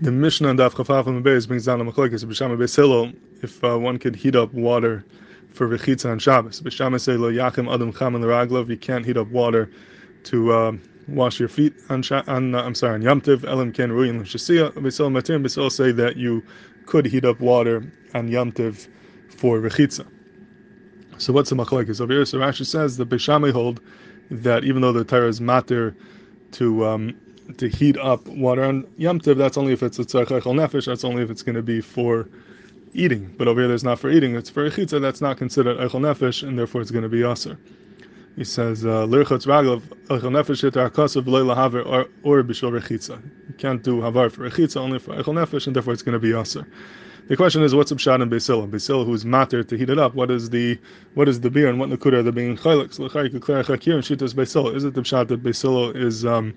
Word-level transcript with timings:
The 0.00 0.12
Mishnah 0.12 0.50
and 0.50 0.58
Daf 0.60 0.74
Chafaf 0.74 1.08
and 1.08 1.24
Beis 1.24 1.48
brings 1.48 1.64
down 1.64 1.80
the 1.80 1.84
machlekes 1.84 2.22
of 2.22 2.28
Bishama 2.28 2.56
Beis 2.56 3.16
if 3.42 3.64
uh, 3.64 3.76
one 3.76 3.98
could 3.98 4.14
heat 4.14 4.36
up 4.36 4.54
water 4.54 5.04
for 5.52 5.68
rechitza 5.68 6.08
on 6.08 6.20
Shabbos. 6.20 6.60
Bishama 6.60 7.00
say 7.00 7.14
lo 7.14 7.32
yachim 7.32 7.72
adam 7.72 7.92
cham 7.92 8.14
l'raglov. 8.14 8.68
You 8.68 8.76
can't 8.76 9.04
heat 9.04 9.16
up 9.16 9.26
water 9.26 9.68
to 10.22 10.52
uh, 10.52 10.72
wash 11.08 11.40
your 11.40 11.48
feet 11.48 11.74
on, 11.88 12.04
on 12.28 12.54
uh, 12.54 12.62
I'm 12.62 12.76
sorry 12.76 12.94
on 12.94 13.02
Yom 13.02 13.20
Tiv. 13.20 13.44
Elam 13.44 13.72
ken 13.72 13.90
ruin 13.90 14.20
l'shasiya. 14.20 14.70
Beis 14.74 14.98
Hillel 14.98 15.10
Matir 15.10 15.44
Beis 15.44 15.72
say 15.72 15.90
that 15.90 16.16
you 16.16 16.44
could 16.86 17.04
heat 17.04 17.24
up 17.24 17.40
water 17.40 17.82
on 18.14 18.28
Yom 18.28 18.52
Tiv 18.52 18.88
for 19.36 19.58
rechitza. 19.58 20.06
So 21.16 21.32
what's 21.32 21.50
the 21.50 21.56
machlekes 21.56 22.00
over 22.00 22.12
here? 22.12 22.24
So 22.24 22.38
Rashi 22.38 22.64
says 22.64 22.98
the 22.98 23.04
Bishama 23.04 23.50
hold 23.50 23.80
that 24.30 24.62
even 24.62 24.80
though 24.80 24.92
the 24.92 25.02
Torah 25.02 25.26
is 25.26 25.40
matir 25.40 25.96
to 26.52 26.86
um, 26.86 27.20
to 27.56 27.68
heat 27.68 27.96
up 27.98 28.26
water 28.28 28.64
on 28.64 28.86
Yom 28.96 29.20
Tiv, 29.20 29.38
that's 29.38 29.56
only 29.56 29.72
if 29.72 29.82
it's 29.82 29.98
a 29.98 30.04
tzarech 30.04 30.42
nefesh, 30.42 30.86
that's 30.86 31.04
only 31.04 31.22
if 31.22 31.30
it's 31.30 31.42
going 31.42 31.56
to 31.56 31.62
be 31.62 31.80
for 31.80 32.28
eating. 32.94 33.34
But 33.38 33.48
over 33.48 33.60
here, 33.60 33.68
there's 33.68 33.84
not 33.84 33.98
for 33.98 34.10
eating, 34.10 34.34
it's 34.34 34.50
for 34.50 34.68
chitza, 34.70 35.00
that's 35.00 35.20
not 35.20 35.38
considered 35.38 35.78
echol 35.78 36.00
nefesh, 36.00 36.46
and 36.46 36.58
therefore 36.58 36.82
it's 36.82 36.90
going 36.90 37.02
to 37.02 37.08
be 37.08 37.22
aser. 37.24 37.58
He 38.36 38.44
says, 38.44 38.84
uh, 38.84 39.06
Lirchotz 39.06 39.46
raglav, 39.46 39.82
echol 40.08 40.30
nefesh 40.30 40.64
et 40.64 40.74
hakasav 40.74 41.22
v'lei 41.24 41.54
lahaver 41.54 42.08
or 42.22 42.42
b'shol 42.42 42.78
rechitza. 42.78 43.22
You 43.48 43.54
can't 43.54 43.82
do 43.82 44.00
havar 44.00 44.30
for 44.30 44.48
rechitza, 44.48 44.76
only 44.76 44.98
for 44.98 45.14
echol 45.14 45.34
nefesh, 45.34 45.66
and 45.66 45.74
therefore 45.74 45.92
it's 45.92 46.02
going 46.02 46.14
to 46.14 46.18
be 46.18 46.38
aser. 46.38 46.66
The 47.28 47.36
question 47.36 47.62
is, 47.62 47.74
what's 47.74 47.92
Pshat 47.92 48.22
in 48.22 48.30
Basila? 48.30 48.70
Basila, 48.70 49.04
who 49.04 49.12
is 49.12 49.26
matter 49.26 49.62
to 49.62 49.76
heat 49.76 49.90
it 49.90 49.98
up, 49.98 50.14
what 50.14 50.30
is 50.30 50.48
the 50.48 50.78
what 51.12 51.28
is 51.28 51.40
the 51.40 51.50
beer 51.50 51.68
and 51.68 51.78
what 51.78 51.90
nakuda 51.90 52.14
are 52.14 52.22
they 52.22 52.30
being 52.30 52.56
chaylik? 52.56 52.94
So 52.94 53.04
and. 53.04 54.76
Is 54.76 54.84
it 54.84 54.94
the 54.94 55.02
Pshat 55.02 55.28
that 55.28 55.42
Basila 55.42 55.94
is 55.94 56.24
um, 56.24 56.54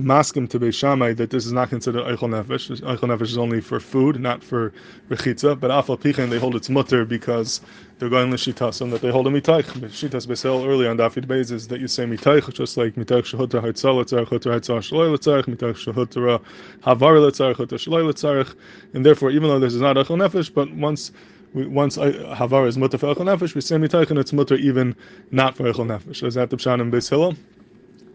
maskim 0.00 0.48
to 0.48 0.58
Beis 0.58 0.74
Shammai 0.74 1.12
that 1.14 1.30
this 1.30 1.46
is 1.46 1.52
not 1.52 1.68
considered 1.68 2.04
eichel 2.04 2.28
nefesh. 2.28 2.80
Eichel 2.80 3.16
nefesh 3.16 3.22
is 3.22 3.38
only 3.38 3.60
for 3.60 3.80
food, 3.80 4.20
not 4.20 4.42
for 4.42 4.72
rechitza. 5.08 5.58
But 5.58 5.70
afal 5.70 5.98
pichen 5.98 6.30
they 6.30 6.38
hold 6.38 6.56
it's 6.56 6.70
mutter 6.70 7.04
because 7.04 7.60
they're 7.98 8.08
going 8.08 8.30
l'shitasim 8.30 8.90
that 8.90 9.00
they 9.00 9.10
hold 9.10 9.26
a 9.26 9.30
mitaych. 9.30 9.64
Shitas 9.64 10.26
besel 10.26 10.66
early 10.66 10.86
on 10.86 10.96
Dafid 10.96 11.26
Beis 11.26 11.50
is 11.50 11.68
that 11.68 11.80
you 11.80 11.88
say 11.88 12.04
mitaych 12.04 12.52
just 12.52 12.76
like 12.76 12.94
mitaych 12.94 13.24
shehutra 13.24 13.62
haitzal 13.62 14.02
letzarech 14.02 14.26
hutra 14.28 14.58
haitzal 14.58 14.78
shaloi 14.80 15.16
letzarech 15.16 15.44
mitaych 15.44 15.92
shehutra 15.92 16.40
havar 16.82 17.18
letzarech 17.18 17.56
hutra 17.56 17.78
shaloi 17.78 18.10
letzarech. 18.10 18.54
And 18.94 19.04
therefore, 19.04 19.30
even 19.30 19.48
though 19.48 19.60
this 19.60 19.74
is 19.74 19.80
not 19.80 19.96
eichel 19.96 20.16
nefesh, 20.16 20.52
but 20.52 20.72
once 20.74 21.12
we, 21.54 21.66
once 21.66 21.98
uh, 21.98 22.34
havar 22.36 22.66
is 22.66 22.78
mutter 22.78 22.98
for 22.98 23.14
eichel 23.14 23.26
nefesh, 23.26 23.54
we 23.54 23.60
say 23.60 23.76
mitaych 23.76 24.10
and 24.10 24.18
it's 24.18 24.32
mutter 24.32 24.56
even 24.56 24.96
not 25.30 25.56
for 25.56 25.64
eichel 25.64 25.86
nefesh. 25.86 26.26
Is 26.26 26.34
that 26.34 26.50
the 26.50 26.56
pshan 26.56 26.80
in 26.80 26.90
Beis 26.90 27.10
Hillel? 27.10 27.36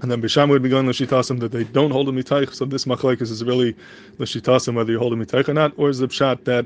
And 0.01 0.11
then 0.11 0.21
Bisham 0.21 0.49
would 0.49 0.61
be 0.61 0.69
going 0.69 0.87
l'shitasim 0.87 1.39
that 1.39 1.51
they 1.51 1.63
don't 1.63 1.91
hold 1.91 2.07
a 2.07 2.11
mitaych. 2.11 2.53
So 2.53 2.65
this 2.65 2.85
machlekes 2.85 3.21
is 3.23 3.43
really 3.43 3.75
l'shitasim 4.19 4.75
whether 4.75 4.91
you 4.91 4.99
hold 4.99 5.13
a 5.13 5.15
mitaych 5.15 5.49
or 5.49 5.53
not, 5.53 5.73
or 5.77 5.89
is 5.89 5.99
the 5.99 6.07
pshat 6.07 6.43
that 6.43 6.65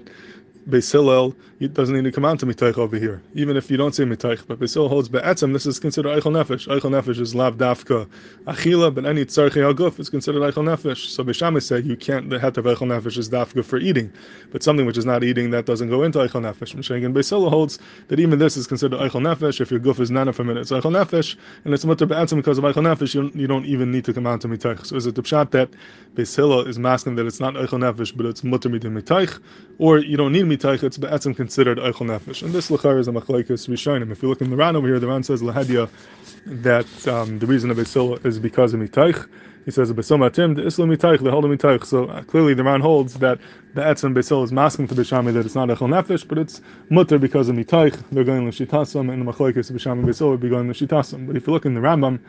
Beis 0.69 0.91
Hillel 0.91 1.35
doesn't 1.73 1.95
need 1.95 2.03
to 2.03 2.11
come 2.11 2.25
on 2.25 2.37
to 2.37 2.45
mitaych 2.45 2.77
over 2.77 2.97
here, 2.97 3.21
even 3.33 3.57
if 3.57 3.71
you 3.71 3.77
don't 3.77 3.95
say 3.95 4.03
mitaych. 4.03 4.45
But 4.47 4.59
Beis 4.59 4.73
Hillel 4.73 4.89
holds 4.89 5.09
be'etzem. 5.09 5.53
This 5.53 5.65
is 5.65 5.79
considered 5.79 6.09
eichel 6.09 6.31
nefesh. 6.31 6.67
Eichel 6.67 6.91
nefesh 6.91 7.19
is 7.19 7.33
lav 7.33 7.55
dafka 7.57 8.07
achila, 8.45 8.93
but 8.93 9.05
any 9.05 9.25
tzarchei 9.25 9.73
aguf 9.73 9.99
is 9.99 10.09
considered 10.09 10.41
eichel 10.41 10.63
nefesh. 10.63 11.07
So 11.07 11.23
Bisham 11.23 11.59
said 11.61 11.85
you 11.85 11.97
can't. 11.97 12.29
The 12.29 12.39
het 12.39 12.57
of 12.57 12.65
eichel 12.65 12.87
nefesh 12.87 13.17
is 13.17 13.29
dafka 13.29 13.65
for 13.65 13.77
eating, 13.77 14.13
but 14.51 14.61
something 14.61 14.85
which 14.85 14.97
is 14.97 15.05
not 15.05 15.23
eating 15.23 15.49
that 15.51 15.65
doesn't 15.65 15.89
go 15.89 16.03
into 16.03 16.19
eichel 16.19 16.41
nefesh. 16.41 16.73
And 17.05 17.15
Beis 17.15 17.29
Hillel 17.29 17.49
holds 17.49 17.79
that 18.09 18.19
even 18.19 18.37
this 18.37 18.55
is 18.55 18.67
considered 18.67 18.99
eichel 18.99 19.21
nefesh. 19.21 19.61
If 19.61 19.71
your 19.71 19.79
guf 19.79 19.99
is 19.99 20.11
nana 20.11 20.31
for 20.31 20.43
a 20.43 20.45
minute, 20.45 20.61
it's 20.61 20.71
eichel 20.71 20.91
nefesh, 20.91 21.37
and 21.65 21.73
it's 21.73 21.85
mutter 21.85 22.05
be'etzem 22.05 22.35
because 22.37 22.59
of 22.59 22.63
eichel 22.65 22.83
nefesh. 22.83 23.15
You 23.15 23.31
you 23.33 23.47
don't 23.47 23.65
even 23.65 23.91
need 23.91 24.05
to 24.05 24.13
come 24.13 24.27
on 24.27 24.37
to 24.39 24.47
mitaych. 24.47 24.85
So 24.85 24.95
is 24.95 25.07
it 25.07 25.15
the 25.15 25.23
pshat 25.23 25.49
that 25.51 25.71
Beis 26.13 26.35
Hillel 26.35 26.67
is 26.67 26.77
masking 26.77 27.15
that 27.15 27.25
it's 27.25 27.39
not 27.39 27.55
eichel 27.55 27.79
nefesh, 27.79 28.15
but 28.15 28.27
it's 28.27 28.43
mutter 28.43 28.69
midim 28.69 29.01
mitaych, 29.01 29.39
or 29.79 29.97
you 29.97 30.17
don't 30.17 30.31
need 30.31 30.50
mitaych, 30.57 30.83
it's 30.83 30.97
be'etzem 30.97 31.35
considered 31.35 31.77
eichel 31.77 32.07
nefesh. 32.07 32.43
And 32.43 32.53
this 32.53 32.69
lachar 32.69 32.99
is 32.99 33.07
a 33.07 33.11
machlekes 33.11 33.67
rishonim. 33.67 34.11
If 34.11 34.21
you 34.21 34.29
look 34.29 34.41
in 34.41 34.49
the 34.49 34.55
Ran 34.55 34.75
over 34.75 34.87
here, 34.87 34.99
the 34.99 35.07
Ran 35.07 35.23
says 35.23 35.41
lahadya 35.41 35.89
that 36.45 37.07
um, 37.07 37.39
the 37.39 37.45
reason 37.45 37.71
of 37.71 37.77
Beis 37.77 38.25
is 38.25 38.39
because 38.39 38.73
of 38.73 38.79
mitaych. 38.79 39.27
He 39.65 39.71
says 39.71 39.93
besoma 39.93 40.33
tim 40.33 40.55
the 40.55 40.65
islam 40.65 40.89
mitaych 40.89 41.23
the 41.23 41.31
hold 41.31 41.45
mitaych. 41.45 41.85
So 41.85 42.05
uh, 42.05 42.23
clearly 42.23 42.53
the 42.53 42.63
Ran 42.63 42.81
holds 42.81 43.15
that 43.15 43.39
the 43.73 43.81
etzem 43.81 44.13
Beis 44.13 44.43
is 44.43 44.51
masking 44.51 44.87
to 44.87 44.95
Bishami 44.95 45.33
that 45.33 45.45
it's 45.45 45.55
not 45.55 45.69
eichel 45.69 45.89
nefesh, 45.89 46.27
but 46.27 46.37
it's 46.37 46.61
mutter 46.89 47.17
because 47.17 47.49
of 47.49 47.55
mitaych. 47.55 48.01
They're 48.11 48.23
going 48.23 48.47
l'shitasam, 48.47 49.11
and 49.11 49.27
the 49.27 49.31
machlekes 49.31 49.71
Bishami 49.71 50.03
Beis 50.03 50.27
would 50.27 50.39
be 50.39 50.49
going 50.49 50.69
l'shitasam. 50.69 51.27
But 51.27 51.37
if 51.37 51.47
you 51.47 51.53
look 51.53 51.65
in 51.65 51.73
the 51.73 51.81
Rambam, 51.81 52.19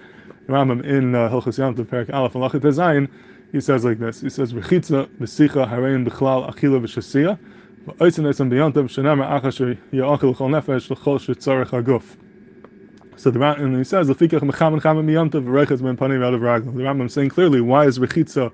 the 0.46 0.52
Rambam 0.52 0.84
in 0.84 1.14
uh, 1.14 1.28
Hilchos 1.28 1.58
Yom 1.58 1.74
Tov 1.74 1.88
Perak 1.88 2.10
Aleph 2.10 2.34
and 2.34 2.44
Lachet 2.44 3.08
he 3.52 3.60
says 3.60 3.84
like 3.84 3.98
this. 3.98 4.22
He 4.22 4.30
says 4.30 4.54
rechitza 4.54 5.06
b'sicha 5.20 5.68
harein 5.68 6.08
b'chlal 6.08 6.50
achila 6.50 6.80
v'shasiya. 6.80 7.38
So 7.84 7.92
the 13.30 13.38
Ram, 13.38 13.60
and 13.60 13.76
he 13.76 13.84
says. 13.84 14.06
The 14.06 14.14
Rambam 16.84 17.10
saying 17.10 17.28
clearly, 17.30 17.60
why 17.60 17.86
is 17.86 17.98
rechitza 17.98 18.52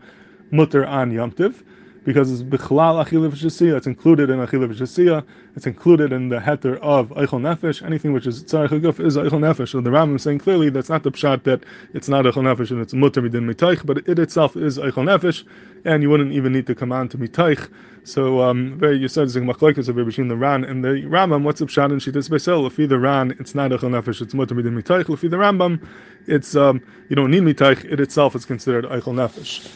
mutter 0.51 0.87
on 0.87 1.13
yomtiv? 1.13 1.63
Because 2.09 2.33
it's 2.33 2.43
bichlal 2.43 3.05
achila 3.05 3.31
v'shasiya. 3.31 3.77
It's 3.77 3.87
included 3.87 4.31
in 4.31 4.39
achila 4.39 4.73
v'shasiya. 4.73 5.27
It's 5.57 5.67
included 5.67 6.11
in 6.11 6.31
the 6.31 6.39
heter 6.39 6.79
of 6.81 7.11
eichel 7.11 7.39
nefesh. 7.39 7.85
Anything 7.85 8.15
which 8.15 8.27
is 8.27 8.43
tzarech 8.45 8.71
aguf 8.71 8.99
is 8.99 9.19
eichel 9.19 9.41
nefesh. 9.41 9.69
So 9.73 9.83
the 9.83 9.91
Rambam 9.91 10.17
is 10.17 10.23
saying 10.23 10.39
clearly 10.39 10.71
that's 10.71 10.89
not 10.89 11.03
the 11.03 11.13
pshat 11.13 11.43
that 11.43 11.65
it's 11.93 12.09
not 12.09 12.25
eichel 12.25 12.45
nefesh 12.45 12.71
and 12.71 12.81
it's 12.81 12.95
mutter 12.95 13.21
midin 13.21 13.45
mitaych, 13.53 13.85
but 13.85 13.99
it 14.09 14.19
itself 14.19 14.57
is 14.57 14.79
eichel 14.79 15.05
nefesh, 15.05 15.45
and 15.85 16.03
you 16.03 16.09
wouldn't 16.09 16.33
even 16.33 16.51
need 16.51 16.67
to 16.69 16.75
come 16.75 16.93
on 16.93 17.11
to 17.11 17.19
mitaych. 17.19 17.71
So 18.05 18.41
um, 18.41 18.79
very 18.79 18.97
you 18.97 19.09
said 19.09 19.29
machlekes 19.29 19.91
over 19.91 20.03
between 20.03 20.29
the 20.29 20.37
Ran 20.37 20.65
and 20.65 20.83
the 20.83 21.03
Rambam. 21.03 21.43
What's 21.43 21.61
the 21.61 21.67
pshat 21.67 21.93
in 21.93 21.99
shitas 21.99 22.31
beisel? 22.31 22.67
If 22.67 22.89
the 22.89 22.99
Ran, 22.99 23.33
it's 23.33 23.55
not 23.55 23.71
eichel 23.71 23.91
nefesh, 23.91 24.23
it's 24.23 24.33
mutter 24.33 24.55
midin 24.55 24.83
mitaych. 24.83 25.13
If 25.13 25.21
the 25.21 25.37
Rambam, 25.37 25.87
it's 26.27 26.57
um, 26.57 26.81
you 27.11 27.17
don't 27.17 27.31
need 27.31 27.43
mitaych. 27.43 27.85
It 27.85 28.01
itself 28.01 28.35
is 28.35 28.47
considered 28.47 28.87
eichel 28.87 29.13
nefesh. 29.13 29.71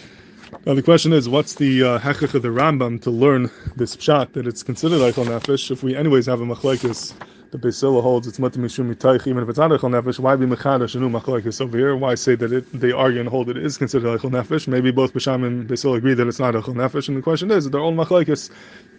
Now 0.67 0.75
the 0.75 0.83
question 0.83 1.13
is, 1.13 1.29
what's 1.29 1.55
the 1.55 1.83
uh, 1.83 1.99
hechach 1.99 2.35
of 2.35 2.43
the 2.43 2.49
Rambam 2.49 3.03
to 3.03 3.11
learn 3.11 3.51
this 3.75 3.97
pshat 3.97 4.33
that 4.35 4.47
it's 4.47 4.63
considered 4.63 5.01
eichel 5.01 5.25
nefesh? 5.25 5.71
If 5.71 5.83
we 5.83 5.97
anyways 5.97 6.27
have 6.27 6.41
a 6.41 6.45
machlekes, 6.45 7.15
the 7.51 7.59
Beisila 7.59 8.01
holds 8.01 8.29
it's 8.29 8.39
mutter 8.39 8.61
mishum 8.61 9.27
even 9.27 9.43
if 9.43 9.49
it's 9.49 9.59
not 9.59 9.71
eichel 9.71 9.91
nefesh. 9.91 10.21
Why 10.21 10.37
be 10.37 10.47
mechadash 10.47 10.95
and 10.95 11.13
machlekes 11.13 11.61
over 11.61 11.77
here? 11.77 11.97
Why 11.97 12.15
say 12.15 12.37
that 12.37 12.53
it, 12.53 12.81
they 12.81 12.93
argue 12.93 13.19
and 13.19 13.29
hold 13.29 13.49
it 13.49 13.57
is 13.57 13.77
considered 13.77 14.21
eichel 14.21 14.31
nefesh? 14.31 14.69
Maybe 14.69 14.93
both 14.93 15.15
Bisham 15.15 15.43
and 15.43 15.69
Beisila 15.69 15.97
agree 15.97 16.15
that 16.15 16.29
it's 16.29 16.39
not 16.39 16.55
eichel 16.55 16.75
nefesh, 16.75 17.09
and 17.09 17.17
the 17.17 17.23
question 17.23 17.51
is, 17.51 17.69
their 17.69 17.81
own 17.81 17.97
machlekes 17.97 18.51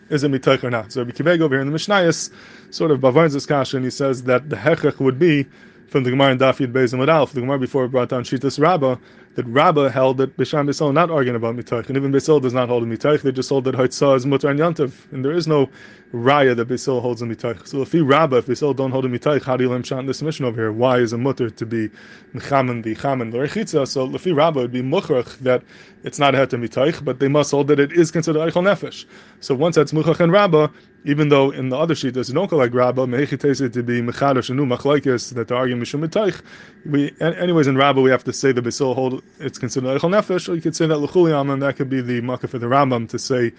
is 0.09 0.23
it 0.23 0.31
mitaych 0.31 0.63
or 0.63 0.69
not? 0.69 0.91
So 0.91 1.01
Rabbi 1.01 1.11
Kibeg 1.11 1.39
over 1.41 1.55
here 1.55 1.61
in 1.61 1.71
the 1.71 1.77
Mishnayos 1.77 2.29
sort 2.71 2.91
of 2.91 2.99
bavarns 2.99 3.33
this 3.33 3.45
kasha, 3.45 3.77
and 3.77 3.85
he 3.85 3.91
says 3.91 4.23
that 4.23 4.49
the 4.49 4.55
hechach 4.57 4.99
would 4.99 5.17
be 5.17 5.45
from 5.93 6.03
the 6.03 6.09
Gemara 6.09 6.31
in 6.31 6.39
Daf 6.39 6.57
Yud 6.57 6.73
Beis 6.73 6.91
and 6.91 7.07
Alf, 7.07 7.33
the 7.33 7.41
Gemara 7.41 7.59
before 7.59 7.87
brought 7.87 8.09
down 8.09 8.23
Shitas 8.23 8.59
Rabbah, 8.59 8.95
that 9.35 9.45
Rabbah 9.45 9.89
held 9.89 10.17
that 10.17 10.35
Bisham 10.35 10.65
Beisol 10.65 10.91
not 10.91 11.11
arguing 11.11 11.35
about 11.35 11.55
Mitaych, 11.55 11.87
and 11.87 11.95
even 11.95 12.11
Beisol 12.11 12.41
does 12.41 12.51
not 12.51 12.67
hold 12.67 12.81
a 12.81 12.87
Mitaych, 12.87 13.21
they 13.21 13.31
just 13.31 13.47
hold 13.47 13.65
that 13.65 13.75
Haitzah 13.75 14.15
is 14.15 14.25
Mutar 14.25 14.49
and 14.49 14.59
Yantav, 14.59 14.91
and 15.11 15.23
there 15.23 15.33
is 15.33 15.47
no 15.47 15.69
Raya 16.11 16.55
that 16.55 16.67
Beisol 16.67 16.99
holds 16.99 17.21
a 17.21 17.25
Mitaych. 17.25 17.67
So 17.67 17.83
if 17.83 17.91
he 17.91 18.01
Rabbah, 18.01 18.37
if 18.37 18.47
Beisol 18.47 18.75
don't 18.75 18.89
hold 18.89 19.05
a 19.05 19.07
Mitaych, 19.07 19.43
how 19.43 19.55
do 19.55 19.65
you 19.65 19.69
learn 19.69 19.83
Shant 19.83 20.07
this 20.07 20.23
mission 20.23 20.45
over 20.45 20.59
here? 20.59 20.71
Why 20.71 20.97
is 20.97 21.13
a 21.13 21.17
Mutter 21.19 21.51
to 21.51 21.65
be 21.65 21.91
Mechaman, 22.33 22.81
the 22.81 22.95
Chaman, 22.95 23.29
the 23.29 23.37
Rechitza? 23.37 23.87
So 23.87 24.07
Lefi 24.07 24.35
Rabbah 24.35 24.61
would 24.61 24.71
be 24.71 24.81
Mukhrach 24.81 25.37
that 25.41 25.61
it's 26.03 26.17
not 26.17 26.33
a 26.33 26.39
Heter 26.39 26.59
Mitaych, 26.59 27.05
but 27.05 27.19
they 27.19 27.27
must 27.27 27.51
hold 27.51 27.67
that 27.67 27.79
it 27.79 27.91
is 27.91 28.09
considered 28.09 28.39
Eichel 28.39 28.63
Nefesh. 28.63 29.05
So 29.41 29.53
once 29.53 29.75
that's 29.75 29.91
Mukhach 29.91 30.19
and 30.19 30.31
Rabbah, 30.31 30.69
even 31.05 31.29
though 31.29 31.51
in 31.51 31.69
the 31.69 31.77
other 31.77 31.95
sheet 31.95 32.13
there's 32.13 32.29
don't 32.29 32.47
call 32.47 32.59
like 32.59 32.73
Rabbah, 32.73 33.05
Mehichi 33.05 33.73
to 33.73 33.83
be 33.83 34.01
Mechadash 34.01 34.49
and 34.49 34.59
Machlaikis, 34.59 35.33
that 35.33 35.47
they're 35.47 35.57
arguing 35.57 35.81
Mishum 35.81 36.05
Mitaych. 36.05 36.41
We, 36.85 37.13
anyways, 37.19 37.67
in 37.67 37.77
Rabbah 37.77 38.01
we 38.01 38.09
have 38.09 38.23
to 38.23 38.33
say 38.33 38.51
the 38.51 38.61
Beisol 38.61 38.95
hold 38.95 39.23
it's 39.39 39.57
considered 39.57 39.99
Eichel 39.99 40.09
Nefesh, 40.09 40.47
or 40.47 40.55
you 40.55 40.61
could 40.61 40.75
say 40.75 40.87
that 40.87 40.97
L'chuliam, 40.97 41.51
and 41.51 41.61
that 41.61 41.75
could 41.75 41.89
be 41.89 42.01
the 42.01 42.21
Makkah 42.21 42.47
for 42.47 42.59
the 42.59 42.67
Rambam 42.67 43.09
to 43.09 43.19
say 43.19 43.51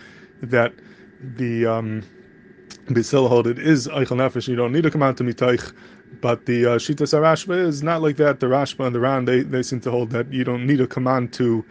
that 0.42 0.72
the 1.20 1.66
um, 1.66 2.02
Beisol 2.86 3.28
hold 3.28 3.46
it 3.46 3.58
is 3.58 3.88
Eichel 3.88 4.16
Nefesh, 4.16 4.48
you 4.48 4.56
don't 4.56 4.72
need 4.72 4.82
to 4.82 4.90
come 4.90 5.02
out 5.02 5.16
to 5.18 5.24
Mitaych. 5.24 5.72
But 6.20 6.46
the 6.46 6.66
uh, 6.66 6.78
Shita 6.78 7.02
Sarashba 7.02 7.66
is 7.66 7.82
not 7.82 8.00
like 8.00 8.16
that. 8.16 8.40
The 8.40 8.46
Rashba 8.46 8.86
and 8.86 8.94
the 8.94 9.00
Ran, 9.00 9.24
they, 9.24 9.42
they 9.42 9.62
seem 9.62 9.80
to 9.80 9.90
hold 9.90 10.10
that 10.10 10.32
you 10.32 10.44
don't 10.44 10.64
need 10.64 10.80
a 10.80 10.86
command 10.86 11.32
to 11.34 11.64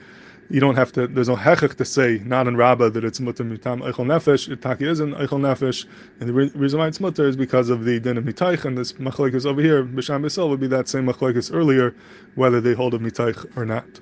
you 0.53 0.59
don't 0.59 0.75
have 0.75 0.91
to. 0.91 1.07
There's 1.07 1.29
no 1.29 1.35
hechach 1.35 1.75
to 1.77 1.85
say 1.85 2.21
not 2.23 2.47
in 2.47 2.55
Rabbah 2.55 2.89
that 2.89 3.03
it's 3.03 3.19
mutter 3.19 3.43
mitam 3.43 3.81
eichel 3.81 4.05
nefesh. 4.05 4.49
It 4.49 4.61
taki 4.61 4.87
is 4.87 4.99
in 4.99 5.13
eichel 5.15 5.41
nefesh, 5.41 5.87
and 6.19 6.29
the 6.29 6.33
re- 6.33 6.51
reason 6.53 6.77
why 6.79 6.87
it's 6.87 6.99
mutter 6.99 7.27
is 7.27 7.35
because 7.35 7.71
of 7.71 7.85
the 7.85 7.99
din 7.99 8.17
of 8.19 8.23
mitaych. 8.23 8.63
And 8.63 8.77
this 8.77 8.93
machlekes 8.93 9.47
over 9.47 9.59
here, 9.61 9.83
b'sham 9.83 10.49
would 10.49 10.59
be 10.59 10.67
that 10.67 10.87
same 10.87 11.07
machlekes 11.07 11.51
earlier, 11.51 11.95
whether 12.35 12.61
they 12.61 12.73
hold 12.75 12.93
of 12.93 13.01
mitaych 13.01 13.57
or 13.57 13.65
not. 13.65 13.99